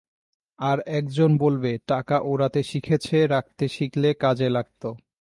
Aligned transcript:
আর-একজন 0.59 1.37
বললে, 1.37 1.77
টাকা 1.87 2.15
ওড়াতে 2.23 2.61
শিখেছে, 2.63 3.27
রাখতে 3.27 3.65
শিখলে 3.67 4.09
কাজে 4.13 4.47
লাগত। 4.49 4.83